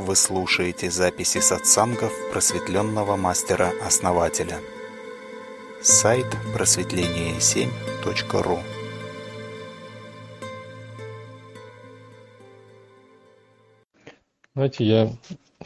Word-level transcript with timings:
Вы 0.00 0.16
слушаете 0.16 0.90
записи 0.90 1.38
сатсангов 1.40 2.10
просветленного 2.32 3.16
мастера-основателя. 3.16 4.58
Сайт 5.82 6.24
просветление7.ру 6.56 8.60
Знаете, 14.54 14.84
я 14.84 15.12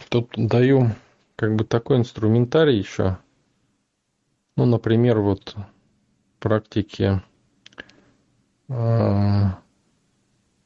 тут 0.09 0.33
даю 0.37 0.91
как 1.37 1.55
бы 1.55 1.63
такой 1.63 1.99
инструментарий 1.99 2.77
еще. 2.77 3.19
Ну, 4.57 4.67
например, 4.67 5.21
вот 5.21 5.55
практики 6.41 7.23
э, 8.69 9.45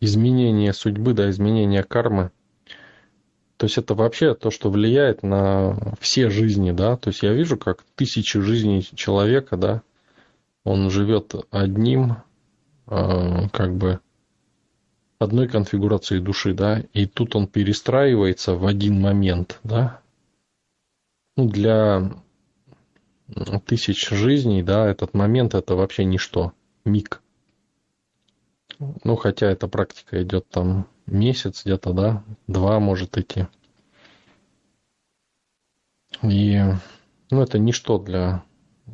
изменения 0.00 0.73
судьбы, 0.73 1.12
да, 1.12 1.29
изменения 1.29 1.82
кармы. 1.82 2.30
То 3.58 3.67
есть 3.67 3.76
это 3.76 3.94
вообще 3.94 4.35
то, 4.35 4.53
что 4.53 4.71
влияет 4.71 5.25
на 5.25 5.76
все 6.00 6.30
жизни, 6.30 6.71
да. 6.71 6.96
То 6.96 7.08
есть 7.08 7.22
я 7.25 7.32
вижу, 7.32 7.58
как 7.58 7.82
тысячи 7.96 8.39
жизней 8.40 8.82
человека, 8.94 9.57
да, 9.57 9.82
он 10.62 10.90
живет 10.90 11.35
одним, 11.50 12.18
э, 12.86 13.49
как 13.52 13.75
бы 13.75 13.99
одной 15.18 15.49
конфигурацией 15.49 16.22
души, 16.22 16.54
да, 16.54 16.85
и 16.93 17.07
тут 17.07 17.35
он 17.35 17.49
перестраивается 17.49 18.54
в 18.54 18.64
один 18.64 19.00
момент, 19.00 19.58
да. 19.64 20.00
Ну, 21.36 21.49
для 21.49 22.13
тысяч 23.66 24.08
жизней, 24.08 24.63
да, 24.63 24.88
этот 24.88 25.14
момент 25.14 25.57
это 25.57 25.75
вообще 25.75 26.04
ничто, 26.04 26.52
миг. 26.85 27.21
Ну, 28.79 29.17
хотя 29.17 29.50
эта 29.50 29.67
практика 29.67 30.23
идет 30.23 30.49
там 30.49 30.86
месяц 31.07 31.64
где-то, 31.64 31.93
да, 31.93 32.25
два 32.47 32.78
может 32.78 33.19
идти. 33.19 33.47
И, 36.22 36.61
ну, 37.30 37.42
это 37.42 37.58
ничто 37.58 37.98
для 37.98 38.44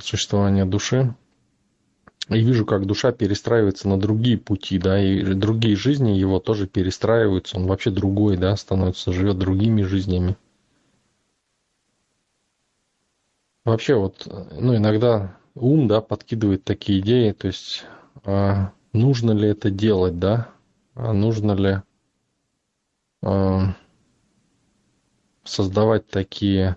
существования 0.00 0.64
души. 0.64 1.14
И 2.30 2.40
вижу, 2.40 2.64
как 2.64 2.86
душа 2.86 3.12
перестраивается 3.12 3.86
на 3.88 4.00
другие 4.00 4.38
пути, 4.38 4.78
да, 4.78 4.98
и 5.02 5.22
другие 5.34 5.76
жизни 5.76 6.12
его 6.12 6.40
тоже 6.40 6.66
перестраиваются. 6.66 7.58
Он 7.58 7.66
вообще 7.66 7.90
другой, 7.90 8.38
да, 8.38 8.56
становится, 8.56 9.12
живет 9.12 9.38
другими 9.38 9.82
жизнями. 9.82 10.36
Вообще 13.66 13.94
вот, 13.94 14.26
ну, 14.26 14.76
иногда 14.76 15.36
ум, 15.54 15.88
да, 15.88 16.00
подкидывает 16.00 16.64
такие 16.64 17.00
идеи, 17.00 17.32
то 17.32 17.46
есть 17.46 17.84
а, 18.24 18.72
нужно 18.94 19.32
ли 19.32 19.48
это 19.48 19.70
делать, 19.70 20.18
да, 20.18 20.48
а 20.94 21.12
нужно 21.12 21.52
ли 21.52 21.82
а, 23.22 23.74
создавать 25.44 26.06
такие 26.06 26.76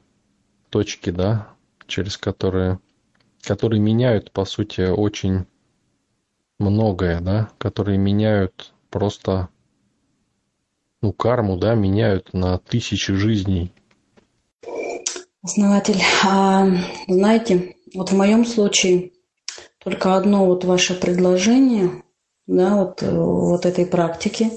точки, 0.70 1.12
да, 1.12 1.48
через 1.86 2.18
которые, 2.18 2.80
которые 3.42 3.80
меняют, 3.80 4.32
по 4.32 4.44
сути, 4.44 4.82
очень 4.82 5.46
многое, 6.60 7.22
да, 7.22 7.50
которые 7.60 7.98
меняют 7.98 8.74
просто, 8.90 9.50
ну, 11.02 11.14
карму, 11.14 11.58
да, 11.58 11.76
меняют 11.76 12.34
на 12.34 12.58
тысячи 12.58 13.14
жизней. 13.14 13.72
Основатель, 15.44 16.02
а, 16.26 16.68
знаете, 17.08 17.76
вот 17.94 18.12
в 18.12 18.18
моем 18.18 18.44
случае 18.44 19.12
только 19.78 20.18
одно 20.18 20.46
вот 20.46 20.66
ваше 20.66 21.00
предложение, 21.00 22.04
да, 22.48 22.76
вот, 22.76 23.02
вот 23.02 23.66
этой 23.66 23.86
практики, 23.86 24.52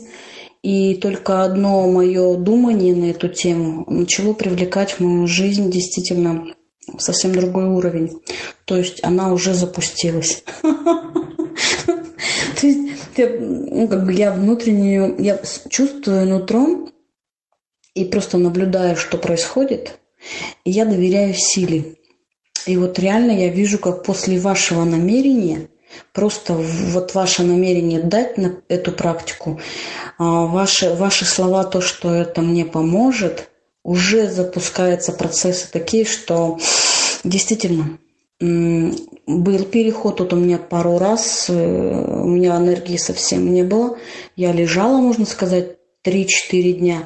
и 0.63 0.95
только 0.97 1.43
одно 1.43 1.91
мое 1.91 2.37
думание 2.37 2.95
на 2.95 3.11
эту 3.11 3.29
тему 3.29 3.85
начало 3.89 4.35
привлекать 4.35 4.93
в 4.93 5.01
мою 5.01 5.27
жизнь 5.27 5.71
действительно 5.71 6.55
совсем 6.99 7.33
другой 7.33 7.67
уровень. 7.67 8.21
То 8.65 8.77
есть 8.77 9.03
она 9.03 9.33
уже 9.33 9.55
запустилась. 9.55 10.45
То 12.61 12.67
есть 12.67 12.91
ну, 13.17 14.11
я 14.11 14.33
внутреннюю, 14.33 15.17
я 15.19 15.41
чувствую 15.69 16.29
нутром 16.29 16.93
и 17.95 18.05
просто 18.05 18.39
наблюдаю, 18.39 18.97
что 18.97 19.19
происходит, 19.19 19.99
и 20.65 20.71
я 20.71 20.85
доверяю 20.85 21.35
силе. 21.35 21.97
И 22.67 22.77
вот 22.77 22.99
реально 22.99 23.33
я 23.33 23.49
вижу, 23.49 23.79
как 23.79 24.05
после 24.05 24.39
вашего 24.39 24.85
намерения, 24.85 25.69
просто 26.13 26.55
вот 26.55 27.15
ваше 27.15 27.43
намерение 27.43 28.03
дать 28.03 28.39
на 28.39 28.57
эту 28.69 28.93
практику, 28.93 29.61
а, 30.19 30.47
ваши, 30.47 30.95
ваши 30.95 31.25
слова, 31.25 31.65
то, 31.65 31.81
что 31.81 32.13
это 32.13 32.43
мне 32.43 32.65
поможет, 32.65 33.51
уже 33.83 34.29
запускаются 34.29 35.13
процессы 35.13 35.71
такие, 35.71 36.05
что 36.05 36.59
действительно 37.25 37.99
был 38.41 39.65
переход, 39.65 40.21
вот 40.21 40.33
у 40.33 40.37
меня 40.37 40.59
пару 40.59 40.99
раз, 40.99 41.47
э, 41.51 41.53
у 41.53 42.27
меня 42.27 42.57
энергии 42.57 42.97
совсем 42.97 43.53
не 43.53 43.63
было. 43.63 43.99
Я 44.35 44.53
лежала, 44.53 44.97
можно 44.97 45.27
сказать, 45.27 45.77
3-4 46.03 46.73
дня. 46.73 47.03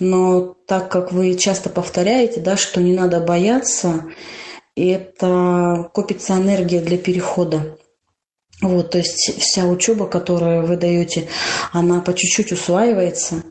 Но 0.00 0.54
так 0.66 0.90
как 0.90 1.12
вы 1.12 1.34
часто 1.36 1.70
повторяете, 1.70 2.40
да, 2.40 2.56
что 2.58 2.82
не 2.82 2.92
надо 2.92 3.20
бояться, 3.20 4.04
это 4.76 5.90
копится 5.94 6.34
энергия 6.34 6.80
для 6.80 6.98
перехода. 6.98 7.78
Вот, 8.62 8.90
то 8.90 8.98
есть 8.98 9.38
вся 9.38 9.66
учеба, 9.66 10.06
которую 10.06 10.66
вы 10.66 10.76
даете, 10.76 11.28
она 11.72 12.00
по 12.00 12.14
чуть-чуть 12.14 12.52
усваивается. 12.52 13.42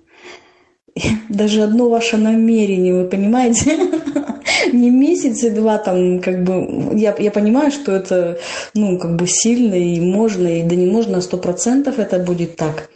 Даже 1.29 1.61
одно 1.61 1.89
ваше 1.89 2.17
намерение, 2.17 2.95
вы 2.95 3.07
понимаете? 3.07 3.77
не 4.71 4.89
месяц 4.89 5.43
и 5.43 5.49
два 5.49 5.77
там, 5.77 6.21
как 6.21 6.43
бы, 6.43 6.97
я, 6.97 7.15
я 7.17 7.31
понимаю, 7.31 7.71
что 7.71 7.91
это, 7.91 8.39
ну, 8.73 8.97
как 8.97 9.15
бы 9.15 9.27
сильно 9.27 9.75
и 9.75 9.99
можно, 9.99 10.47
и 10.47 10.63
да 10.63 10.75
не 10.75 10.85
можно, 10.85 11.21
сто 11.21 11.37
процентов 11.37 11.99
это 11.99 12.19
будет 12.19 12.55
так. 12.55 12.89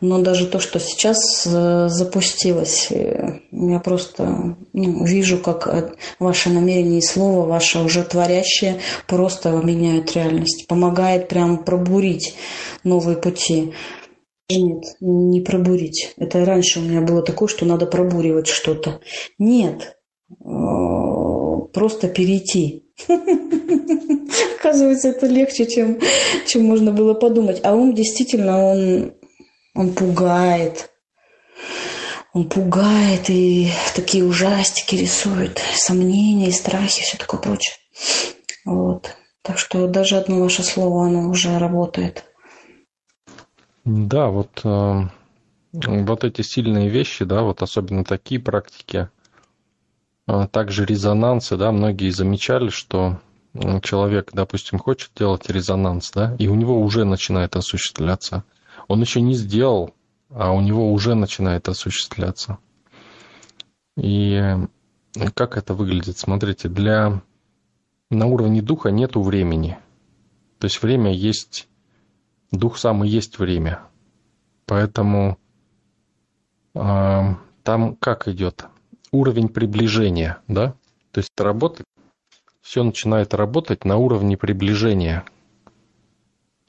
Но 0.00 0.22
даже 0.22 0.46
то, 0.46 0.60
что 0.60 0.78
сейчас 0.78 1.46
э, 1.46 1.88
запустилось, 1.88 2.88
э, 2.90 3.40
я 3.52 3.80
просто 3.80 4.56
ну, 4.72 5.04
вижу, 5.04 5.38
как 5.38 5.66
э, 5.66 5.92
ваше 6.18 6.50
намерение 6.50 6.98
и 6.98 7.02
слово, 7.02 7.46
ваше 7.46 7.78
уже 7.80 8.02
творящее, 8.02 8.80
просто 9.06 9.50
меняют 9.50 10.14
реальность, 10.14 10.66
помогает 10.66 11.28
прям 11.28 11.64
пробурить 11.64 12.34
новые 12.84 13.16
пути. 13.16 13.72
Нет, 14.48 14.84
не 15.00 15.40
пробурить. 15.40 16.14
Это 16.18 16.44
раньше 16.44 16.78
у 16.78 16.82
меня 16.82 17.00
было 17.00 17.22
такое, 17.22 17.48
что 17.48 17.64
надо 17.64 17.86
пробуривать 17.86 18.46
что-то. 18.46 19.00
Нет, 19.38 19.96
просто 21.76 22.08
перейти. 22.08 22.86
Оказывается, 24.58 25.08
это 25.08 25.26
легче, 25.26 25.66
чем, 25.66 26.00
чем 26.46 26.64
можно 26.64 26.90
было 26.90 27.12
подумать. 27.12 27.60
А 27.64 27.74
ум 27.74 27.94
действительно, 27.94 28.64
он, 28.64 29.12
он 29.74 29.92
пугает. 29.92 30.90
Он 32.32 32.48
пугает 32.48 33.28
и 33.28 33.70
такие 33.94 34.24
ужастики 34.24 34.94
рисует, 34.96 35.60
сомнения, 35.74 36.50
страхи, 36.50 37.02
все 37.02 37.18
такое 37.18 37.40
прочее. 37.40 37.74
Вот. 38.64 39.14
Так 39.42 39.58
что 39.58 39.86
даже 39.86 40.16
одно 40.16 40.40
ваше 40.40 40.62
слово, 40.62 41.06
оно 41.06 41.28
уже 41.28 41.58
работает. 41.58 42.24
Да, 43.84 44.28
вот, 44.28 44.62
э, 44.64 45.02
вот 45.72 46.24
эти 46.24 46.40
сильные 46.40 46.88
вещи, 46.88 47.26
да, 47.26 47.42
вот 47.42 47.60
особенно 47.60 48.02
такие 48.02 48.40
практики, 48.40 49.10
также 50.26 50.84
резонансы, 50.84 51.56
да, 51.56 51.72
многие 51.72 52.10
замечали, 52.10 52.68
что 52.68 53.20
человек, 53.82 54.30
допустим, 54.32 54.78
хочет 54.78 55.10
делать 55.16 55.48
резонанс, 55.48 56.10
да, 56.10 56.34
и 56.38 56.48
у 56.48 56.54
него 56.54 56.80
уже 56.80 57.04
начинает 57.04 57.56
осуществляться. 57.56 58.44
Он 58.88 59.00
еще 59.00 59.20
не 59.20 59.34
сделал, 59.34 59.94
а 60.30 60.52
у 60.52 60.60
него 60.60 60.92
уже 60.92 61.14
начинает 61.14 61.68
осуществляться. 61.68 62.58
И 63.96 64.56
как 65.34 65.56
это 65.56 65.74
выглядит? 65.74 66.18
Смотрите, 66.18 66.68
для 66.68 67.22
на 68.10 68.26
уровне 68.26 68.62
духа 68.62 68.90
нету 68.90 69.22
времени. 69.22 69.78
То 70.58 70.66
есть 70.66 70.82
время 70.82 71.12
есть, 71.12 71.68
дух 72.50 72.78
сам 72.78 73.04
и 73.04 73.08
есть 73.08 73.38
время. 73.38 73.80
Поэтому 74.66 75.38
э, 76.74 77.34
там 77.62 77.96
как 77.96 78.28
идет? 78.28 78.66
Уровень 79.16 79.48
приближения, 79.48 80.38
да? 80.48 80.74
То 81.12 81.20
есть 81.20 81.32
работает, 81.38 81.86
все 82.62 82.82
начинает 82.82 83.34
работать 83.34 83.84
на 83.84 83.96
уровне 83.96 84.36
приближения, 84.36 85.24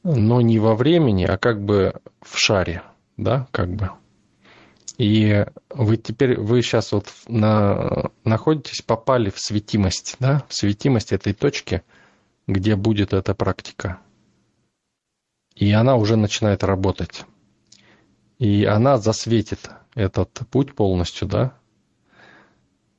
но 0.03 0.41
не 0.41 0.59
во 0.59 0.75
времени, 0.75 1.25
а 1.25 1.37
как 1.37 1.63
бы 1.63 1.95
в 2.21 2.37
шаре, 2.37 2.83
да, 3.17 3.47
как 3.51 3.73
бы. 3.73 3.91
И 4.97 5.45
вы 5.69 5.97
теперь, 5.97 6.39
вы 6.39 6.61
сейчас 6.61 6.91
вот 6.91 7.07
на, 7.27 8.09
находитесь, 8.23 8.81
попали 8.81 9.29
в 9.29 9.39
светимость, 9.39 10.15
да, 10.19 10.43
в 10.47 10.55
светимость 10.55 11.11
этой 11.11 11.33
точки, 11.33 11.83
где 12.47 12.75
будет 12.75 13.13
эта 13.13 13.35
практика. 13.35 13.99
И 15.55 15.71
она 15.71 15.95
уже 15.95 16.15
начинает 16.15 16.63
работать. 16.63 17.25
И 18.39 18.65
она 18.65 18.97
засветит 18.97 19.69
этот 19.95 20.31
путь 20.51 20.75
полностью, 20.75 21.27
да, 21.27 21.53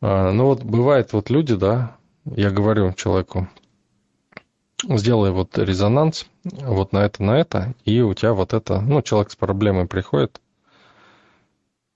ну 0.00 0.46
вот 0.46 0.62
бывает 0.62 1.12
вот 1.12 1.30
люди, 1.30 1.54
да, 1.54 1.96
я 2.24 2.50
говорю 2.50 2.92
человеку, 2.92 3.48
сделай 4.84 5.30
вот 5.30 5.58
резонанс 5.58 6.26
вот 6.44 6.92
на 6.92 6.98
это, 6.98 7.22
на 7.22 7.38
это, 7.38 7.74
и 7.84 8.00
у 8.00 8.14
тебя 8.14 8.32
вот 8.32 8.52
это, 8.52 8.80
ну, 8.80 9.02
человек 9.02 9.30
с 9.30 9.36
проблемой 9.36 9.86
приходит, 9.86 10.40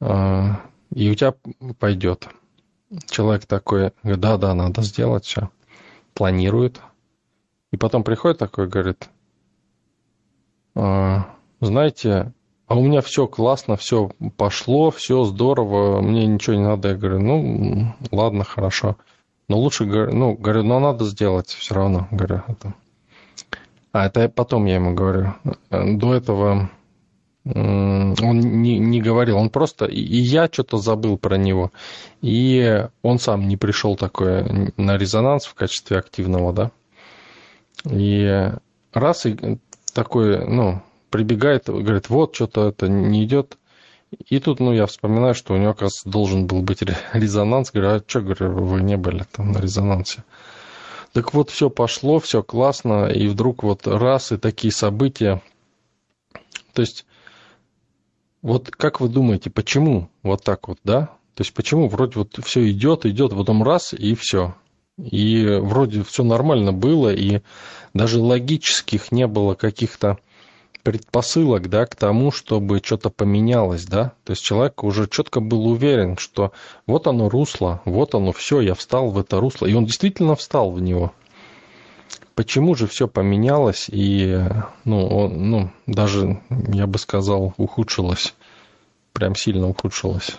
а, 0.00 0.60
и 0.94 1.10
у 1.10 1.14
тебя 1.14 1.34
пойдет. 1.78 2.28
Человек 3.08 3.46
такой, 3.46 3.92
да, 4.02 4.36
да, 4.36 4.54
надо 4.54 4.82
сделать 4.82 5.24
все, 5.24 5.50
планирует, 6.14 6.80
и 7.70 7.76
потом 7.76 8.04
приходит 8.04 8.38
такой, 8.38 8.68
говорит, 8.68 9.08
«А, 10.74 11.36
знаете, 11.60 12.32
а 12.72 12.74
у 12.74 12.80
меня 12.80 13.02
все 13.02 13.26
классно, 13.26 13.76
все 13.76 14.10
пошло, 14.38 14.90
все 14.90 15.24
здорово, 15.24 16.00
мне 16.00 16.26
ничего 16.26 16.56
не 16.56 16.62
надо. 16.62 16.88
Я 16.88 16.94
говорю, 16.94 17.20
ну, 17.20 17.94
ладно, 18.10 18.44
хорошо. 18.44 18.96
Но 19.46 19.58
лучше, 19.58 19.84
ну, 19.84 20.32
говорю, 20.32 20.62
но 20.62 20.80
надо 20.80 21.04
сделать 21.04 21.48
все 21.48 21.74
равно, 21.74 22.08
говорю, 22.10 22.40
это. 22.48 22.72
А 23.92 24.06
это 24.06 24.26
потом 24.30 24.64
я 24.64 24.76
ему 24.76 24.94
говорю. 24.94 25.34
До 25.68 26.14
этого 26.14 26.70
он 27.44 28.14
не, 28.40 28.78
не 28.78 29.02
говорил, 29.02 29.36
он 29.36 29.50
просто, 29.50 29.84
и 29.84 30.00
я 30.00 30.48
что-то 30.50 30.78
забыл 30.78 31.18
про 31.18 31.36
него, 31.36 31.72
и 32.22 32.86
он 33.02 33.18
сам 33.18 33.48
не 33.48 33.58
пришел 33.58 33.96
такой 33.96 34.72
на 34.78 34.96
резонанс 34.96 35.44
в 35.44 35.52
качестве 35.52 35.98
активного, 35.98 36.54
да. 36.54 36.70
И 37.84 38.50
раз 38.94 39.26
и 39.26 39.58
такой, 39.92 40.46
ну, 40.46 40.80
прибегает, 41.12 41.66
говорит, 41.66 42.08
вот, 42.08 42.34
что-то 42.34 42.68
это 42.68 42.88
не 42.88 43.24
идет. 43.24 43.58
И 44.28 44.40
тут, 44.40 44.60
ну, 44.60 44.72
я 44.72 44.86
вспоминаю, 44.86 45.34
что 45.34 45.54
у 45.54 45.58
него, 45.58 45.76
раз, 45.78 46.02
должен 46.04 46.46
был 46.46 46.62
быть 46.62 46.82
резонанс. 47.12 47.70
Говорю, 47.70 47.90
а 47.90 48.02
что, 48.04 48.20
говорю, 48.20 48.52
вы 48.64 48.82
не 48.82 48.96
были 48.96 49.24
там 49.30 49.52
на 49.52 49.58
резонансе? 49.58 50.24
Так 51.12 51.34
вот, 51.34 51.50
все 51.50 51.70
пошло, 51.70 52.18
все 52.18 52.42
классно, 52.42 53.06
и 53.06 53.28
вдруг 53.28 53.62
вот 53.62 53.86
раз, 53.86 54.32
и 54.32 54.38
такие 54.38 54.72
события. 54.72 55.42
То 56.72 56.80
есть, 56.80 57.06
вот 58.40 58.70
как 58.70 59.00
вы 59.00 59.08
думаете, 59.08 59.50
почему 59.50 60.08
вот 60.22 60.42
так 60.42 60.68
вот, 60.68 60.78
да? 60.82 61.06
То 61.34 61.42
есть, 61.42 61.52
почему 61.54 61.88
вроде 61.88 62.18
вот 62.18 62.38
все 62.42 62.70
идет, 62.70 63.06
идет, 63.06 63.32
потом 63.32 63.62
раз, 63.62 63.92
и 63.92 64.14
все. 64.14 64.54
И 64.98 65.58
вроде 65.60 66.02
все 66.02 66.22
нормально 66.22 66.72
было, 66.72 67.12
и 67.12 67.40
даже 67.94 68.18
логических 68.18 69.12
не 69.12 69.26
было 69.26 69.54
каких-то 69.54 70.18
предпосылок, 70.82 71.68
да, 71.68 71.86
к 71.86 71.94
тому, 71.94 72.30
чтобы 72.30 72.80
что-то 72.82 73.10
поменялось, 73.10 73.84
да. 73.84 74.12
То 74.24 74.32
есть 74.32 74.42
человек 74.42 74.82
уже 74.82 75.08
четко 75.08 75.40
был 75.40 75.66
уверен, 75.66 76.16
что 76.16 76.52
вот 76.86 77.06
оно 77.06 77.28
русло, 77.28 77.80
вот 77.84 78.14
оно 78.14 78.32
все, 78.32 78.60
я 78.60 78.74
встал 78.74 79.10
в 79.10 79.18
это 79.18 79.38
русло. 79.38 79.66
И 79.66 79.74
он 79.74 79.84
действительно 79.84 80.34
встал 80.34 80.72
в 80.72 80.80
него. 80.80 81.12
Почему 82.34 82.74
же 82.74 82.86
все 82.86 83.08
поменялось 83.08 83.88
и, 83.92 84.40
ну, 84.84 85.06
он, 85.06 85.50
ну, 85.50 85.70
даже, 85.86 86.40
я 86.48 86.86
бы 86.86 86.98
сказал, 86.98 87.52
ухудшилось, 87.58 88.34
прям 89.12 89.34
сильно 89.34 89.68
ухудшилось. 89.68 90.38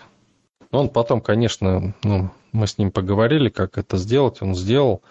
Он 0.72 0.88
потом, 0.88 1.20
конечно, 1.20 1.94
ну, 2.02 2.30
мы 2.52 2.66
с 2.66 2.78
ним 2.78 2.90
поговорили, 2.90 3.48
как 3.48 3.78
это 3.78 3.96
сделать, 3.96 4.42
он 4.42 4.56
сделал 4.56 5.02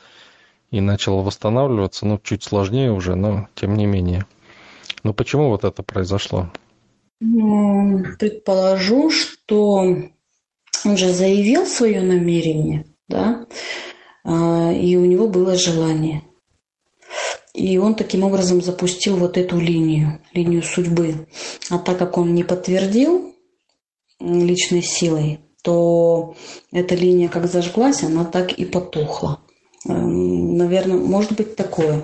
и 0.71 0.81
начал 0.81 1.21
восстанавливаться, 1.21 2.05
ну, 2.05 2.19
чуть 2.21 2.43
сложнее 2.43 2.91
уже, 2.91 3.15
но 3.15 3.47
тем 3.55 3.75
не 3.75 3.85
менее. 3.85 4.25
Но 5.03 5.13
почему 5.13 5.49
вот 5.49 5.63
это 5.63 5.83
произошло? 5.83 6.49
Ну, 7.19 8.03
предположу, 8.19 9.09
что 9.09 9.75
он 10.85 10.97
же 10.97 11.13
заявил 11.13 11.65
свое 11.65 12.01
намерение, 12.01 12.85
да, 13.07 13.45
а, 14.23 14.71
и 14.71 14.95
у 14.95 15.05
него 15.05 15.27
было 15.27 15.55
желание. 15.55 16.23
И 17.53 17.77
он 17.77 17.95
таким 17.95 18.23
образом 18.23 18.61
запустил 18.61 19.17
вот 19.17 19.37
эту 19.37 19.59
линию, 19.59 20.19
линию 20.33 20.63
судьбы. 20.63 21.27
А 21.69 21.77
так 21.77 21.99
как 21.99 22.17
он 22.17 22.33
не 22.33 22.43
подтвердил 22.43 23.35
личной 24.19 24.81
силой, 24.81 25.39
то 25.61 26.35
эта 26.71 26.95
линия 26.95 27.29
как 27.29 27.45
зажглась, 27.47 28.03
она 28.03 28.25
так 28.25 28.53
и 28.53 28.65
потухла. 28.65 29.39
Эм, 29.87 30.57
Наверное, 30.57 30.97
может 30.97 31.33
быть 31.33 31.55
такое. 31.55 32.03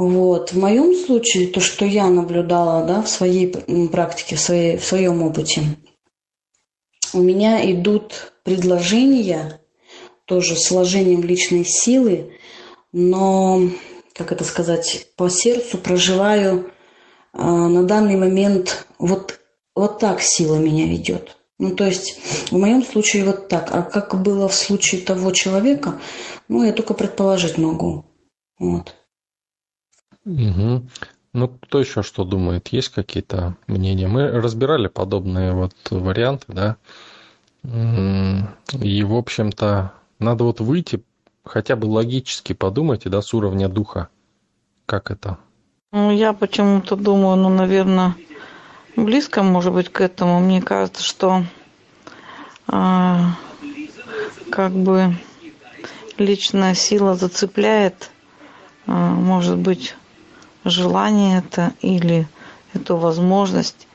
Вот. 0.00 0.52
В 0.52 0.58
моем 0.58 0.94
случае, 0.96 1.48
то, 1.48 1.60
что 1.60 1.84
я 1.84 2.08
наблюдала 2.08 2.86
да, 2.86 3.02
в 3.02 3.08
своей 3.10 3.48
практике, 3.88 4.36
в, 4.36 4.40
своей, 4.40 4.78
в 4.78 4.84
своем 4.86 5.22
опыте, 5.22 5.60
у 7.12 7.20
меня 7.20 7.70
идут 7.70 8.32
предложения 8.42 9.60
тоже 10.24 10.56
с 10.56 10.70
вложением 10.70 11.22
личной 11.22 11.66
силы, 11.66 12.32
но, 12.92 13.60
как 14.14 14.32
это 14.32 14.42
сказать, 14.44 15.08
по 15.16 15.28
сердцу 15.28 15.76
проживаю 15.76 16.72
э, 17.34 17.42
на 17.42 17.82
данный 17.82 18.16
момент 18.16 18.86
вот, 18.98 19.38
вот 19.74 19.98
так 19.98 20.22
сила 20.22 20.56
меня 20.56 20.86
ведет. 20.86 21.36
Ну, 21.58 21.76
то 21.76 21.84
есть 21.84 22.18
в 22.50 22.56
моем 22.56 22.82
случае 22.82 23.24
вот 23.24 23.48
так. 23.48 23.68
А 23.70 23.82
как 23.82 24.22
было 24.22 24.48
в 24.48 24.54
случае 24.54 25.02
того 25.02 25.30
человека, 25.32 26.00
ну, 26.48 26.64
я 26.64 26.72
только 26.72 26.94
предположить 26.94 27.58
могу. 27.58 28.06
Вот. 28.58 28.94
Угу. 30.24 30.86
Ну, 31.32 31.48
кто 31.48 31.80
еще 31.80 32.02
что 32.02 32.24
думает? 32.24 32.68
Есть 32.68 32.88
какие-то 32.90 33.56
мнения? 33.66 34.08
Мы 34.08 34.28
разбирали 34.28 34.88
подобные 34.88 35.52
вот 35.52 35.74
варианты, 35.90 36.46
да. 36.48 36.76
И, 37.62 39.02
в 39.02 39.14
общем-то, 39.14 39.92
надо 40.18 40.44
вот 40.44 40.60
выйти, 40.60 41.04
хотя 41.44 41.76
бы 41.76 41.86
логически 41.86 42.52
подумайте, 42.52 43.08
да, 43.08 43.22
с 43.22 43.32
уровня 43.32 43.68
духа. 43.68 44.08
Как 44.86 45.10
это? 45.10 45.38
Ну, 45.92 46.10
я 46.10 46.32
почему-то 46.32 46.96
думаю, 46.96 47.36
ну, 47.36 47.48
наверное, 47.48 48.16
близко, 48.96 49.42
может 49.42 49.72
быть, 49.72 49.88
к 49.88 50.00
этому. 50.00 50.40
Мне 50.40 50.62
кажется, 50.62 51.02
что 51.02 51.44
э, 52.68 53.18
как 54.50 54.72
бы 54.72 55.14
личная 56.16 56.74
сила 56.74 57.14
зацепляет, 57.14 58.10
э, 58.86 58.90
может 58.92 59.58
быть, 59.58 59.96
желание 60.64 61.38
это 61.38 61.72
или 61.80 62.28
эту 62.74 62.96
возможность, 62.96 63.86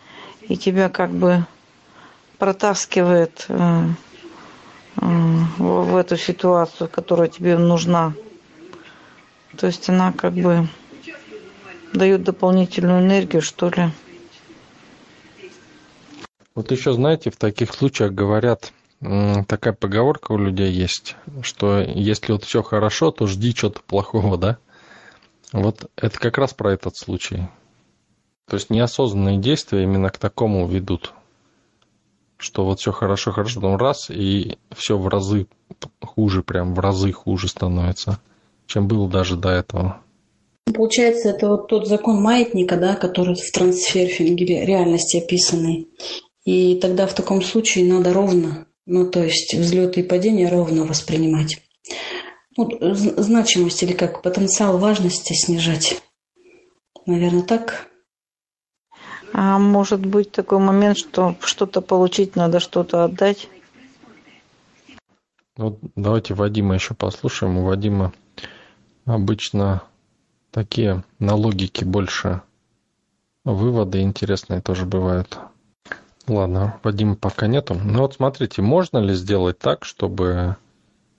и 0.41 0.57
тебя 0.57 0.89
как 0.89 1.11
бы 1.11 1.45
протаскивает 2.37 3.45
э, 3.49 3.87
э, 4.97 5.05
в 5.57 5.95
эту 5.95 6.17
ситуацию, 6.17 6.89
которая 6.89 7.27
тебе 7.27 7.57
нужна. 7.57 8.13
То 9.57 9.67
есть 9.67 9.89
она 9.89 10.11
как 10.11 10.33
бы 10.33 10.67
дает 11.93 12.23
дополнительную 12.23 13.01
энергию, 13.01 13.41
что 13.41 13.69
ли. 13.69 13.89
Вот 16.53 16.71
еще, 16.71 16.93
знаете, 16.93 17.31
в 17.31 17.37
таких 17.37 17.73
случаях 17.73 18.11
говорят, 18.11 18.71
такая 19.01 19.73
поговорка 19.73 20.31
у 20.31 20.37
людей 20.37 20.71
есть, 20.71 21.15
что 21.41 21.79
если 21.79 22.31
вот 22.31 22.43
все 22.43 22.63
хорошо, 22.63 23.11
то 23.11 23.27
жди 23.27 23.53
чего-то 23.53 23.81
плохого, 23.81 24.37
да? 24.37 24.57
Вот 25.55 25.89
это 25.95 26.19
как 26.19 26.37
раз 26.37 26.53
про 26.53 26.73
этот 26.73 26.97
случай. 26.97 27.47
То 28.47 28.57
есть 28.57 28.69
неосознанные 28.69 29.37
действия 29.37 29.83
именно 29.83 30.09
к 30.09 30.17
такому 30.17 30.67
ведут. 30.67 31.13
Что 32.37 32.65
вот 32.65 32.81
все 32.81 32.91
хорошо, 32.91 33.31
хорошо, 33.31 33.61
потом 33.61 33.77
раз, 33.77 34.09
и 34.09 34.57
все 34.75 34.97
в 34.97 35.07
разы 35.07 35.47
хуже, 36.01 36.43
прям 36.43 36.75
в 36.75 36.79
разы 36.79 37.13
хуже 37.13 37.47
становится, 37.47 38.19
чем 38.67 38.89
было 38.89 39.09
даже 39.09 39.37
до 39.37 39.49
этого. 39.49 40.01
Получается, 40.65 41.29
это 41.29 41.47
вот 41.47 41.69
тот 41.69 41.87
закон 41.87 42.21
маятника, 42.21 42.75
да, 42.75 42.95
который 42.95 43.35
в 43.35 43.51
трансферфинге 43.51 44.65
реальности 44.65 45.17
описанный. 45.17 45.87
И 46.43 46.75
тогда 46.81 47.07
в 47.07 47.13
таком 47.13 47.41
случае 47.41 47.85
надо 47.85 48.11
ровно, 48.11 48.67
ну 48.85 49.09
то 49.09 49.23
есть 49.23 49.53
взлеты 49.55 50.01
и 50.01 50.03
падения 50.03 50.49
ровно 50.49 50.83
воспринимать. 50.83 51.61
Ну, 52.57 52.69
значимость 52.81 53.83
или 53.83 53.93
как 53.93 54.21
потенциал 54.21 54.77
важности 54.77 55.33
снижать. 55.33 56.01
Наверное, 57.05 57.43
так. 57.43 57.87
А 59.33 59.59
может 59.59 60.05
быть 60.05 60.31
такой 60.31 60.59
момент, 60.59 60.97
что 60.97 61.35
что-то 61.41 61.81
получить 61.81 62.35
надо, 62.35 62.61
что-то 62.61 63.03
отдать? 63.03 63.49
Вот 65.57 65.79
давайте 65.95 66.33
Вадима 66.33 66.75
еще 66.75 66.93
послушаем. 66.93 67.57
У 67.57 67.65
Вадима 67.65 68.13
обычно 69.05 69.83
такие 70.51 71.03
на 71.19 71.35
логике 71.35 71.85
больше 71.85 72.41
выводы 73.43 74.01
интересные 74.01 74.61
тоже 74.61 74.85
бывают. 74.85 75.37
Ладно, 76.27 76.79
Вадима 76.83 77.15
пока 77.15 77.47
нету. 77.47 77.75
Ну 77.75 77.99
вот 77.99 78.15
смотрите, 78.15 78.61
можно 78.61 78.97
ли 78.97 79.13
сделать 79.13 79.59
так, 79.59 79.85
чтобы 79.85 80.57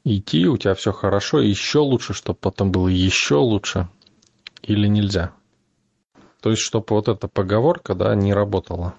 идти, 0.07 0.47
у 0.47 0.57
тебя 0.57 0.75
все 0.75 0.93
хорошо, 0.93 1.41
еще 1.41 1.81
лучше, 1.81 2.15
чтобы 2.15 2.39
потом 2.41 2.71
было 2.71 2.89
еще 2.89 3.37
лучше, 3.37 3.89
или 4.63 4.87
нельзя? 4.87 5.33
То 6.41 6.51
есть, 6.51 6.63
чтобы 6.63 6.87
вот 6.91 7.09
эта 7.09 7.27
поговорка, 7.29 7.95
да, 7.95 8.15
не 8.15 8.33
работала. 8.33 8.95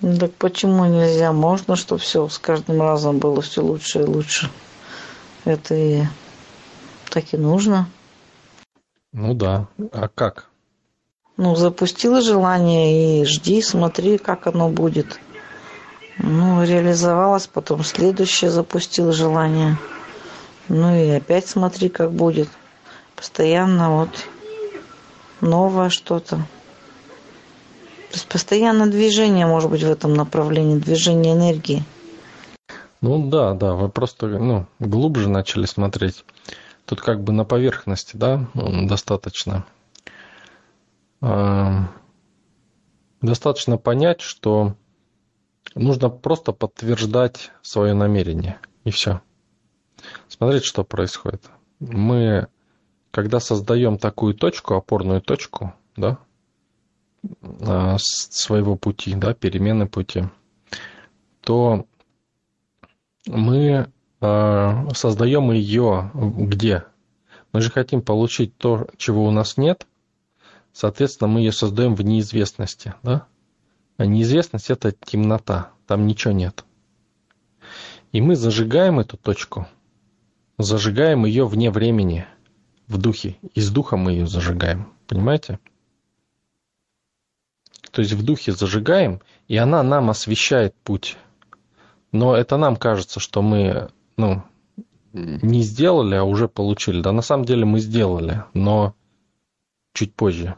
Так 0.00 0.32
почему 0.34 0.84
нельзя? 0.84 1.32
Можно, 1.32 1.74
чтобы 1.74 2.00
все 2.00 2.28
с 2.28 2.38
каждым 2.38 2.80
разом 2.80 3.18
было 3.18 3.40
все 3.40 3.62
лучше 3.62 4.00
и 4.00 4.04
лучше. 4.04 4.50
Это 5.44 5.74
и 5.74 6.02
так 7.10 7.32
и 7.32 7.36
нужно. 7.36 7.88
Ну 9.12 9.34
да. 9.34 9.66
А 9.92 10.08
как? 10.08 10.50
Ну, 11.36 11.56
запустила 11.56 12.20
желание 12.20 13.22
и 13.22 13.24
жди, 13.24 13.62
смотри, 13.62 14.18
как 14.18 14.46
оно 14.46 14.68
будет. 14.68 15.18
Ну, 16.18 16.64
реализовалось, 16.64 17.46
потом 17.46 17.84
следующее 17.84 18.50
запустил 18.50 19.12
желание. 19.12 19.78
Ну 20.68 20.94
и 20.94 21.10
опять 21.10 21.46
смотри, 21.46 21.88
как 21.88 22.12
будет. 22.12 22.48
Постоянно 23.14 23.96
вот 23.96 24.10
новое 25.40 25.90
что-то. 25.90 26.36
То 26.36 28.14
есть 28.14 28.28
постоянно 28.28 28.90
движение 28.90 29.46
может 29.46 29.70
быть 29.70 29.82
в 29.82 29.90
этом 29.90 30.14
направлении, 30.14 30.78
движение 30.78 31.34
энергии. 31.34 31.84
Ну 33.00 33.28
да, 33.28 33.54
да, 33.54 33.74
вы 33.74 33.88
просто 33.88 34.26
ну, 34.26 34.66
глубже 34.80 35.28
начали 35.28 35.66
смотреть. 35.66 36.24
Тут 36.84 37.00
как 37.00 37.22
бы 37.22 37.32
на 37.32 37.44
поверхности, 37.44 38.16
да, 38.16 38.46
достаточно. 38.54 39.64
Достаточно 43.20 43.76
понять, 43.76 44.20
что 44.20 44.74
нужно 45.74 46.08
просто 46.10 46.52
подтверждать 46.52 47.50
свое 47.62 47.94
намерение, 47.94 48.58
и 48.84 48.90
все. 48.90 49.20
Смотрите, 50.28 50.64
что 50.64 50.84
происходит. 50.84 51.50
Мы, 51.80 52.48
когда 53.10 53.40
создаем 53.40 53.98
такую 53.98 54.34
точку, 54.34 54.74
опорную 54.74 55.20
точку, 55.20 55.74
да, 55.96 56.18
а, 57.60 57.96
своего 57.98 58.76
пути, 58.76 59.14
да, 59.14 59.34
перемены 59.34 59.86
пути, 59.88 60.24
то 61.40 61.86
мы 63.26 63.90
а, 64.20 64.88
создаем 64.94 65.50
ее 65.52 66.10
где? 66.14 66.84
Мы 67.52 67.60
же 67.60 67.70
хотим 67.70 68.02
получить 68.02 68.56
то, 68.56 68.88
чего 68.96 69.26
у 69.26 69.30
нас 69.30 69.56
нет, 69.56 69.86
соответственно, 70.72 71.28
мы 71.28 71.40
ее 71.40 71.52
создаем 71.52 71.94
в 71.94 72.02
неизвестности, 72.02 72.94
да? 73.02 73.26
А 73.98 74.06
неизвестность– 74.06 74.70
это 74.70 74.92
темнота, 74.92 75.72
там 75.86 76.06
ничего 76.06 76.32
нет. 76.32 76.64
И 78.12 78.20
мы 78.20 78.36
зажигаем 78.36 79.00
эту 79.00 79.16
точку, 79.16 79.66
зажигаем 80.56 81.24
ее 81.24 81.46
вне 81.46 81.70
времени, 81.70 82.26
в 82.86 82.96
духе. 82.96 83.36
Из 83.54 83.70
духа 83.70 83.96
мы 83.96 84.12
ее 84.12 84.26
зажигаем, 84.26 84.92
понимаете? 85.08 85.58
То 87.90 88.00
есть 88.00 88.12
в 88.12 88.24
духе 88.24 88.52
зажигаем, 88.52 89.20
и 89.48 89.56
она 89.56 89.82
нам 89.82 90.10
освещает 90.10 90.76
путь. 90.84 91.16
Но 92.12 92.36
это 92.36 92.56
нам 92.56 92.76
кажется, 92.76 93.18
что 93.18 93.42
мы 93.42 93.90
ну, 94.16 94.42
не 95.12 95.62
сделали, 95.62 96.14
а 96.14 96.22
уже 96.22 96.48
получили. 96.48 97.02
Да 97.02 97.10
на 97.10 97.22
самом 97.22 97.44
деле 97.44 97.64
мы 97.64 97.80
сделали, 97.80 98.44
но 98.54 98.94
чуть 99.92 100.14
позже. 100.14 100.56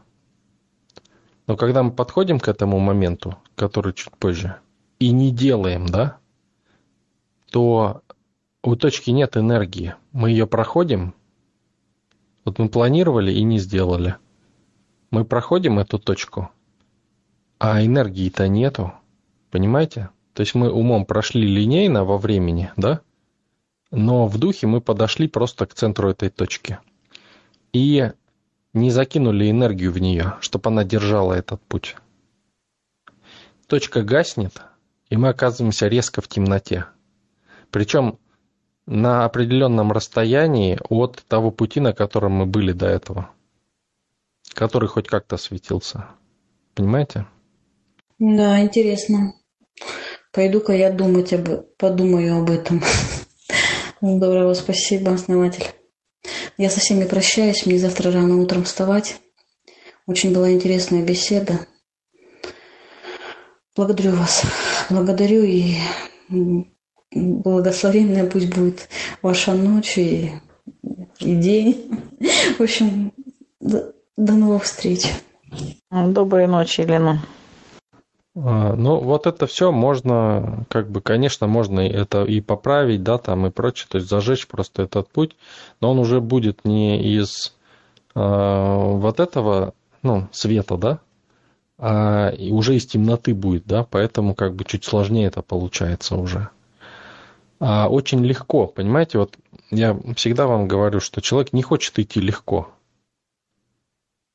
Но 1.51 1.57
когда 1.57 1.83
мы 1.83 1.91
подходим 1.91 2.39
к 2.39 2.47
этому 2.47 2.79
моменту, 2.79 3.37
который 3.55 3.91
чуть 3.91 4.15
позже, 4.17 4.61
и 4.99 5.11
не 5.11 5.31
делаем, 5.31 5.85
да, 5.85 6.17
то 7.49 8.03
у 8.63 8.77
точки 8.77 9.09
нет 9.09 9.35
энергии. 9.35 9.95
Мы 10.13 10.29
ее 10.29 10.47
проходим, 10.47 11.13
вот 12.45 12.57
мы 12.57 12.69
планировали 12.69 13.33
и 13.33 13.43
не 13.43 13.59
сделали. 13.59 14.15
Мы 15.09 15.25
проходим 15.25 15.77
эту 15.77 15.99
точку, 15.99 16.51
а 17.59 17.85
энергии-то 17.85 18.47
нету, 18.47 18.93
понимаете? 19.49 20.09
То 20.33 20.43
есть 20.43 20.55
мы 20.55 20.71
умом 20.71 21.05
прошли 21.05 21.45
линейно 21.45 22.05
во 22.05 22.17
времени, 22.17 22.71
да? 22.77 23.01
Но 23.91 24.25
в 24.25 24.37
духе 24.37 24.67
мы 24.67 24.79
подошли 24.79 25.27
просто 25.27 25.65
к 25.65 25.73
центру 25.73 26.09
этой 26.09 26.29
точки. 26.29 26.79
И 27.73 28.09
не 28.73 28.91
закинули 28.91 29.49
энергию 29.49 29.91
в 29.91 29.99
нее, 29.99 30.35
чтобы 30.41 30.69
она 30.69 30.83
держала 30.83 31.33
этот 31.33 31.61
путь. 31.61 31.95
Точка 33.67 34.01
гаснет, 34.01 34.61
и 35.09 35.17
мы 35.17 35.29
оказываемся 35.29 35.87
резко 35.87 36.21
в 36.21 36.27
темноте. 36.27 36.85
Причем 37.69 38.19
на 38.85 39.25
определенном 39.25 39.91
расстоянии 39.91 40.79
от 40.89 41.23
того 41.27 41.51
пути, 41.51 41.79
на 41.79 41.93
котором 41.93 42.33
мы 42.33 42.45
были 42.45 42.71
до 42.71 42.87
этого. 42.87 43.29
Который 44.53 44.89
хоть 44.89 45.07
как-то 45.07 45.37
светился. 45.37 46.07
Понимаете? 46.73 47.25
Да, 48.19 48.61
интересно. 48.61 49.33
Пойду-ка 50.31 50.73
я 50.73 50.91
думать 50.91 51.33
об... 51.33 51.47
подумаю 51.77 52.41
об 52.41 52.49
этом. 52.49 52.81
Здорово, 54.01 54.53
спасибо, 54.53 55.13
основатель. 55.13 55.65
Я 56.61 56.69
со 56.69 56.79
всеми 56.79 57.05
прощаюсь, 57.05 57.65
мне 57.65 57.79
завтра 57.79 58.11
рано 58.11 58.37
утром 58.39 58.65
вставать. 58.65 59.19
Очень 60.05 60.31
была 60.31 60.51
интересная 60.51 61.01
беседа. 61.01 61.65
Благодарю 63.75 64.11
вас. 64.11 64.43
Благодарю 64.91 65.41
и 65.41 65.77
благословенная 67.09 68.29
пусть 68.29 68.53
будет 68.53 68.89
ваша 69.23 69.55
ночь 69.55 69.97
и, 69.97 70.33
и 71.19 71.33
день. 71.33 71.99
В 72.59 72.61
общем, 72.61 73.11
до, 73.59 73.95
до 74.15 74.33
новых 74.33 74.65
встреч. 74.65 75.07
Доброй 75.89 76.45
ночи, 76.45 76.81
Елена. 76.81 77.25
А, 78.35 78.75
ну, 78.75 78.99
вот 78.99 79.27
это 79.27 79.45
все 79.45 79.71
можно, 79.71 80.65
как 80.69 80.89
бы, 80.89 81.01
конечно, 81.01 81.47
можно 81.47 81.81
это 81.81 82.23
и 82.23 82.39
поправить, 82.39 83.03
да, 83.03 83.17
там 83.17 83.45
и 83.47 83.49
прочее, 83.49 83.87
то 83.89 83.97
есть 83.97 84.09
зажечь 84.09 84.47
просто 84.47 84.83
этот 84.83 85.09
путь, 85.09 85.35
но 85.81 85.91
он 85.91 85.99
уже 85.99 86.21
будет 86.21 86.63
не 86.63 87.01
из 87.17 87.53
э, 88.15 88.19
вот 88.19 89.19
этого, 89.19 89.73
ну, 90.01 90.29
света, 90.31 90.77
да, 90.77 90.99
а 91.77 92.31
уже 92.51 92.75
из 92.75 92.85
темноты 92.85 93.33
будет, 93.33 93.65
да, 93.65 93.83
поэтому 93.83 94.33
как 94.33 94.55
бы 94.55 94.63
чуть 94.63 94.85
сложнее 94.85 95.27
это 95.27 95.41
получается 95.41 96.15
уже. 96.15 96.49
А 97.59 97.89
очень 97.89 98.23
легко, 98.25 98.65
понимаете, 98.65 99.17
вот 99.17 99.35
я 99.71 99.99
всегда 100.15 100.47
вам 100.47 100.67
говорю, 100.67 100.99
что 100.99 101.21
человек 101.21 101.53
не 101.53 101.63
хочет 101.63 101.99
идти 101.99 102.21
легко. 102.21 102.69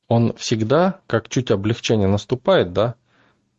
Он 0.08 0.34
всегда, 0.34 1.00
как 1.06 1.28
чуть 1.28 1.50
облегчение 1.50 2.08
наступает, 2.08 2.72
да, 2.72 2.94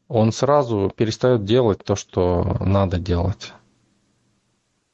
он 0.07 0.31
сразу 0.31 0.91
перестает 0.95 1.43
делать 1.43 1.83
то, 1.83 1.95
что 1.95 2.57
надо 2.59 2.97
делать. 2.97 3.53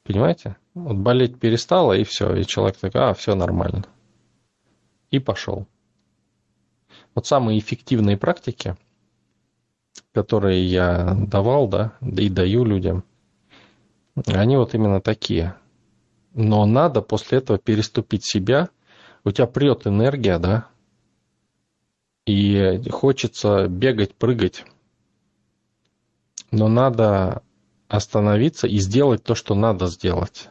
Понимаете? 0.02 0.56
Вот 0.74 0.96
болеть 0.96 1.38
перестало, 1.38 1.92
и 1.92 2.04
все. 2.04 2.34
И 2.34 2.44
человек 2.44 2.76
такой, 2.76 3.00
а, 3.00 3.14
все 3.14 3.34
нормально. 3.34 3.84
И 5.10 5.18
пошел. 5.18 5.66
Вот 7.14 7.26
самые 7.26 7.58
эффективные 7.58 8.16
практики, 8.16 8.76
которые 10.12 10.64
я 10.64 11.14
давал, 11.14 11.68
да, 11.68 11.92
и 12.00 12.28
даю 12.28 12.64
людям, 12.64 13.04
они 14.26 14.56
вот 14.56 14.74
именно 14.74 15.00
такие. 15.00 15.54
Но 16.34 16.66
надо 16.66 17.00
после 17.00 17.38
этого 17.38 17.58
переступить 17.58 18.24
себя. 18.24 18.68
У 19.22 19.30
тебя 19.30 19.46
прет 19.46 19.86
энергия, 19.86 20.38
да, 20.38 20.68
и 22.26 22.82
хочется 22.90 23.68
бегать, 23.68 24.14
прыгать 24.14 24.64
но 26.54 26.68
надо 26.68 27.42
остановиться 27.88 28.66
и 28.66 28.78
сделать 28.78 29.24
то, 29.24 29.34
что 29.34 29.54
надо 29.54 29.86
сделать. 29.86 30.48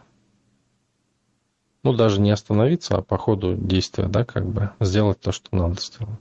Ну, 1.84 1.94
даже 1.94 2.22
не 2.22 2.32
остановиться, 2.32 2.98
а 2.98 3.02
по 3.02 3.18
ходу 3.18 3.56
действия, 3.56 4.08
да, 4.08 4.24
как 4.24 4.46
бы 4.46 4.72
сделать 4.80 5.20
то, 5.20 5.32
что 5.32 5.56
надо 5.56 5.82
сделать. 5.82 6.20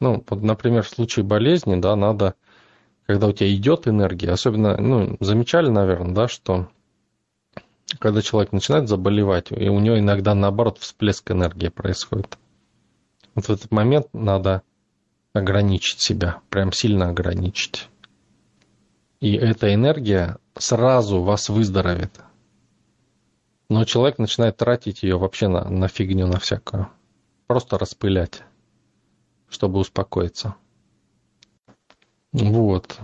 Ну, 0.00 0.24
вот, 0.28 0.42
например, 0.42 0.82
в 0.82 0.88
случае 0.88 1.24
болезни, 1.24 1.80
да, 1.80 1.94
надо, 1.94 2.34
когда 3.06 3.26
у 3.28 3.32
тебя 3.32 3.54
идет 3.54 3.86
энергия, 3.86 4.30
особенно, 4.30 4.76
ну, 4.76 5.16
замечали, 5.20 5.68
наверное, 5.68 6.14
да, 6.14 6.28
что 6.28 6.68
когда 7.98 8.22
человек 8.22 8.52
начинает 8.52 8.88
заболевать, 8.88 9.50
и 9.50 9.68
у 9.68 9.78
него 9.80 9.98
иногда, 9.98 10.34
наоборот, 10.34 10.78
всплеск 10.78 11.30
энергии 11.30 11.68
происходит. 11.68 12.38
Вот 13.34 13.46
в 13.46 13.50
этот 13.50 13.70
момент 13.72 14.06
надо 14.12 14.62
ограничить 15.32 16.00
себя, 16.00 16.40
прям 16.50 16.72
сильно 16.72 17.08
ограничить. 17.08 17.88
И 19.20 19.34
эта 19.34 19.74
энергия 19.74 20.38
сразу 20.56 21.22
вас 21.22 21.48
выздоровит. 21.50 22.20
Но 23.68 23.84
человек 23.84 24.18
начинает 24.18 24.56
тратить 24.56 25.02
ее 25.02 25.18
вообще 25.18 25.48
на, 25.48 25.68
на 25.68 25.88
фигню, 25.88 26.26
на 26.26 26.38
всякую. 26.38 26.88
Просто 27.46 27.78
распылять, 27.78 28.42
чтобы 29.48 29.78
успокоиться. 29.78 30.54
Вот. 32.32 32.98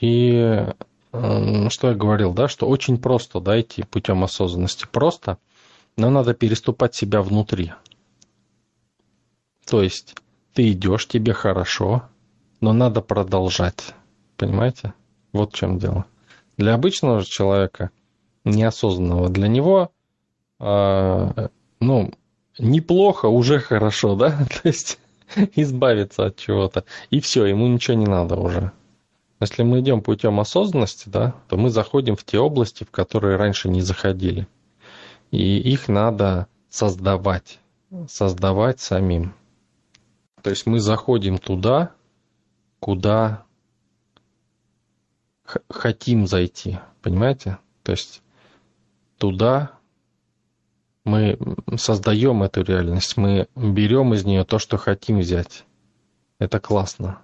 И 0.00 0.66
что 1.12 1.88
я 1.88 1.94
говорил, 1.94 2.32
да, 2.32 2.48
что 2.48 2.68
очень 2.68 2.98
просто, 2.98 3.40
да, 3.40 3.60
идти 3.60 3.82
путем 3.82 4.24
осознанности. 4.24 4.86
Просто, 4.90 5.38
но 5.96 6.10
надо 6.10 6.34
переступать 6.34 6.94
себя 6.94 7.22
внутри. 7.22 7.72
То 9.66 9.82
есть 9.82 10.16
ты 10.52 10.72
идешь, 10.72 11.06
тебе 11.06 11.32
хорошо, 11.32 12.04
но 12.60 12.72
надо 12.72 13.00
продолжать. 13.02 13.94
Понимаете? 14.36 14.94
Вот 15.32 15.52
в 15.52 15.56
чем 15.56 15.78
дело. 15.78 16.04
Для 16.56 16.74
обычного 16.74 17.24
человека, 17.24 17.90
неосознанного, 18.44 19.28
для 19.28 19.48
него, 19.48 19.90
э, 20.58 21.48
ну, 21.80 22.12
неплохо, 22.58 23.26
уже 23.26 23.60
хорошо, 23.60 24.16
да? 24.16 24.30
То 24.62 24.68
есть 24.68 24.98
избавиться 25.54 26.26
от 26.26 26.36
чего-то. 26.36 26.84
И 27.10 27.20
все, 27.20 27.46
ему 27.46 27.66
ничего 27.66 27.96
не 27.96 28.06
надо 28.06 28.36
уже. 28.36 28.72
Если 29.40 29.62
мы 29.62 29.80
идем 29.80 30.02
путем 30.02 30.38
осознанности, 30.38 31.08
да, 31.08 31.34
то 31.48 31.56
мы 31.56 31.70
заходим 31.70 32.14
в 32.14 32.24
те 32.24 32.38
области, 32.38 32.84
в 32.84 32.90
которые 32.90 33.36
раньше 33.36 33.70
не 33.70 33.80
заходили. 33.80 34.46
И 35.30 35.58
их 35.58 35.88
надо 35.88 36.46
создавать, 36.68 37.58
создавать 38.08 38.80
самим. 38.80 39.34
То 40.42 40.50
есть 40.50 40.66
мы 40.66 40.78
заходим 40.80 41.38
туда, 41.38 41.92
куда 42.80 43.44
хотим 45.68 46.26
зайти, 46.26 46.78
понимаете? 47.02 47.58
То 47.82 47.92
есть 47.92 48.22
туда 49.18 49.72
мы 51.04 51.38
создаем 51.76 52.42
эту 52.42 52.62
реальность, 52.62 53.16
мы 53.16 53.48
берем 53.54 54.14
из 54.14 54.24
нее 54.24 54.44
то, 54.44 54.58
что 54.58 54.76
хотим 54.76 55.18
взять. 55.18 55.64
Это 56.38 56.60
классно. 56.60 57.20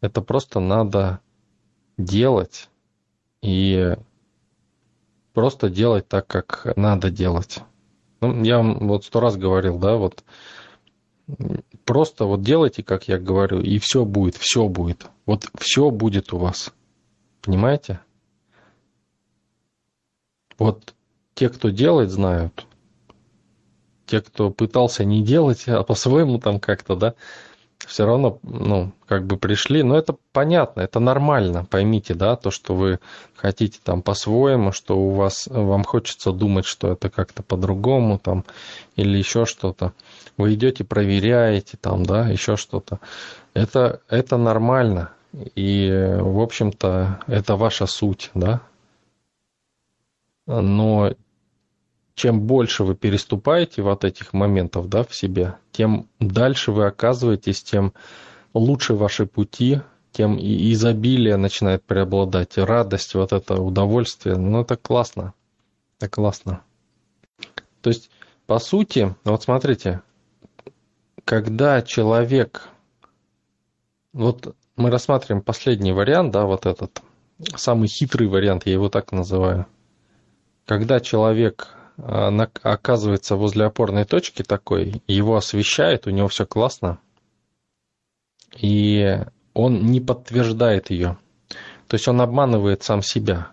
Это 0.00 0.20
просто 0.20 0.60
надо 0.60 1.20
делать 1.96 2.68
и 3.42 3.96
просто 5.32 5.70
делать 5.70 6.08
так, 6.08 6.26
как 6.26 6.76
надо 6.76 7.10
делать. 7.10 7.60
Ну, 8.20 8.42
я 8.44 8.58
вам 8.58 8.88
вот 8.88 9.04
сто 9.04 9.20
раз 9.20 9.36
говорил, 9.36 9.78
да, 9.78 9.96
вот 9.96 10.24
просто 11.84 12.24
вот 12.24 12.42
делайте, 12.42 12.82
как 12.82 13.08
я 13.08 13.18
говорю, 13.18 13.60
и 13.60 13.78
все 13.78 14.04
будет, 14.04 14.36
все 14.36 14.68
будет. 14.68 15.06
Вот 15.26 15.48
все 15.58 15.90
будет 15.90 16.32
у 16.32 16.38
вас. 16.38 16.72
Понимаете? 17.44 18.00
Вот 20.58 20.94
те, 21.34 21.48
кто 21.50 21.68
делает, 21.68 22.10
знают. 22.10 22.66
Те, 24.06 24.20
кто 24.20 24.50
пытался 24.50 25.04
не 25.04 25.22
делать, 25.22 25.68
а 25.68 25.82
по-своему 25.82 26.38
там 26.38 26.58
как-то, 26.60 26.96
да, 26.96 27.14
все 27.78 28.06
равно, 28.06 28.38
ну, 28.42 28.92
как 29.06 29.26
бы 29.26 29.36
пришли. 29.36 29.82
Но 29.82 29.96
это 29.96 30.16
понятно, 30.32 30.80
это 30.80 31.00
нормально, 31.00 31.66
поймите, 31.68 32.14
да, 32.14 32.36
то, 32.36 32.50
что 32.50 32.74
вы 32.74 32.98
хотите 33.34 33.78
там 33.82 34.00
по-своему, 34.00 34.72
что 34.72 34.96
у 34.96 35.10
вас, 35.10 35.46
вам 35.48 35.84
хочется 35.84 36.32
думать, 36.32 36.64
что 36.64 36.92
это 36.92 37.10
как-то 37.10 37.42
по-другому 37.42 38.18
там, 38.18 38.44
или 38.96 39.18
еще 39.18 39.44
что-то. 39.44 39.92
Вы 40.36 40.54
идете, 40.54 40.84
проверяете 40.84 41.76
там, 41.78 42.04
да, 42.04 42.28
еще 42.28 42.56
что-то. 42.56 43.00
Это, 43.52 44.00
это 44.08 44.36
нормально. 44.36 45.10
И, 45.54 45.90
в 46.20 46.40
общем-то, 46.40 47.20
это 47.26 47.56
ваша 47.56 47.86
суть, 47.86 48.30
да. 48.34 48.62
Но 50.46 51.14
чем 52.14 52.42
больше 52.42 52.84
вы 52.84 52.94
переступаете 52.94 53.82
вот 53.82 54.04
этих 54.04 54.32
моментов 54.32 54.88
да, 54.88 55.02
в 55.02 55.14
себе, 55.14 55.56
тем 55.72 56.08
дальше 56.20 56.70
вы 56.70 56.86
оказываетесь, 56.86 57.62
тем 57.62 57.92
лучше 58.52 58.94
ваши 58.94 59.26
пути, 59.26 59.80
тем 60.12 60.36
и 60.38 60.72
изобилие 60.72 61.36
начинает 61.36 61.82
преобладать, 61.82 62.56
радость, 62.56 63.14
вот 63.14 63.32
это 63.32 63.60
удовольствие. 63.60 64.36
Ну, 64.36 64.60
это 64.60 64.76
классно. 64.76 65.34
Это 65.98 66.08
классно. 66.08 66.62
То 67.80 67.90
есть, 67.90 68.10
по 68.46 68.60
сути, 68.60 69.16
вот 69.24 69.42
смотрите, 69.42 70.02
когда 71.24 71.82
человек, 71.82 72.68
вот 74.12 74.54
мы 74.76 74.90
рассматриваем 74.90 75.42
последний 75.42 75.92
вариант, 75.92 76.32
да, 76.32 76.44
вот 76.46 76.66
этот, 76.66 77.02
самый 77.56 77.88
хитрый 77.88 78.28
вариант, 78.28 78.66
я 78.66 78.72
его 78.72 78.88
так 78.88 79.12
называю. 79.12 79.66
Когда 80.66 81.00
человек 81.00 81.74
оказывается 81.96 83.36
возле 83.36 83.66
опорной 83.66 84.04
точки 84.04 84.42
такой, 84.42 85.02
его 85.06 85.36
освещает, 85.36 86.06
у 86.06 86.10
него 86.10 86.28
все 86.28 86.44
классно, 86.44 86.98
и 88.56 89.20
он 89.52 89.86
не 89.86 90.00
подтверждает 90.00 90.90
ее. 90.90 91.18
То 91.86 91.94
есть 91.94 92.08
он 92.08 92.20
обманывает 92.20 92.82
сам 92.82 93.02
себя. 93.02 93.52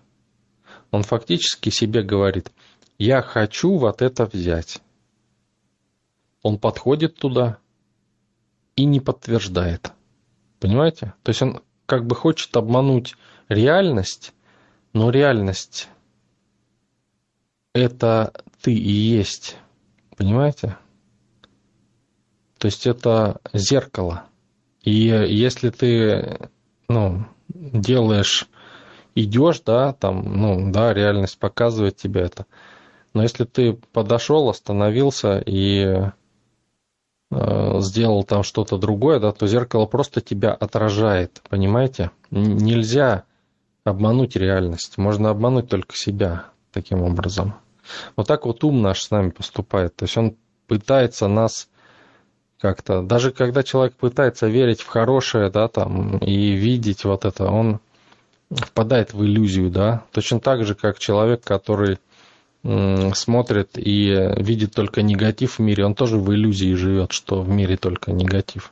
Он 0.89 1.03
фактически 1.03 1.69
себе 1.69 2.01
говорит, 2.01 2.51
я 2.97 3.21
хочу 3.21 3.77
вот 3.77 4.01
это 4.01 4.25
взять. 4.25 4.81
Он 6.41 6.57
подходит 6.57 7.15
туда 7.15 7.59
и 8.75 8.85
не 8.85 8.99
подтверждает. 8.99 9.91
Понимаете? 10.61 11.15
То 11.23 11.31
есть 11.31 11.41
он 11.41 11.61
как 11.87 12.05
бы 12.05 12.15
хочет 12.15 12.55
обмануть 12.55 13.15
реальность, 13.49 14.33
но 14.93 15.09
реальность 15.09 15.89
это 17.73 18.31
ты 18.61 18.73
и 18.73 18.91
есть. 18.91 19.57
Понимаете? 20.15 20.77
То 22.59 22.67
есть 22.67 22.85
это 22.85 23.41
зеркало. 23.53 24.25
И 24.83 24.91
если 24.91 25.71
ты, 25.71 26.49
ну, 26.87 27.25
делаешь, 27.49 28.47
идешь, 29.15 29.61
да, 29.61 29.93
там, 29.93 30.39
ну, 30.39 30.71
да, 30.71 30.93
реальность 30.93 31.39
показывает 31.39 31.97
тебе 31.97 32.21
это. 32.21 32.45
Но 33.15 33.23
если 33.23 33.45
ты 33.45 33.73
подошел, 33.73 34.47
остановился 34.47 35.39
и 35.39 36.11
сделал 37.31 38.23
там 38.23 38.43
что-то 38.43 38.77
другое, 38.77 39.19
да, 39.19 39.31
то 39.31 39.47
зеркало 39.47 39.85
просто 39.85 40.21
тебя 40.21 40.53
отражает, 40.53 41.41
понимаете? 41.49 42.11
Нельзя 42.29 43.23
обмануть 43.83 44.35
реальность, 44.35 44.97
можно 44.97 45.29
обмануть 45.29 45.69
только 45.69 45.95
себя 45.95 46.45
таким 46.71 47.01
образом. 47.01 47.55
Вот 48.15 48.27
так 48.27 48.45
вот 48.45 48.63
ум 48.63 48.81
наш 48.81 49.01
с 49.01 49.11
нами 49.11 49.29
поступает. 49.29 49.95
То 49.95 50.05
есть 50.05 50.17
он 50.17 50.35
пытается 50.67 51.27
нас 51.27 51.69
как-то, 52.59 53.01
даже 53.01 53.31
когда 53.31 53.63
человек 53.63 53.95
пытается 53.95 54.47
верить 54.47 54.81
в 54.81 54.87
хорошее, 54.87 55.49
да, 55.49 55.67
там, 55.67 56.17
и 56.19 56.51
видеть 56.51 57.05
вот 57.05 57.25
это, 57.25 57.47
он 57.49 57.79
впадает 58.51 59.13
в 59.13 59.23
иллюзию, 59.23 59.71
да, 59.71 60.03
точно 60.11 60.39
так 60.39 60.63
же, 60.65 60.75
как 60.75 60.99
человек, 60.99 61.43
который 61.43 61.97
смотрит 62.63 63.71
и 63.75 64.33
видит 64.37 64.73
только 64.73 65.01
негатив 65.01 65.57
в 65.57 65.59
мире, 65.59 65.85
он 65.85 65.95
тоже 65.95 66.17
в 66.17 66.31
иллюзии 66.33 66.73
живет, 66.75 67.11
что 67.11 67.41
в 67.41 67.49
мире 67.49 67.77
только 67.77 68.11
негатив. 68.11 68.71